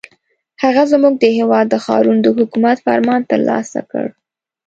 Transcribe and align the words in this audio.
هغه 0.63 0.83
زموږ 0.91 1.15
د 1.19 1.25
هېواد 1.37 1.65
د 1.69 1.75
ښارونو 1.85 2.21
د 2.23 2.27
حکومت 2.37 2.77
فرمان 2.85 3.21
ترلاسه 3.31 3.79
کړ. 3.91 4.05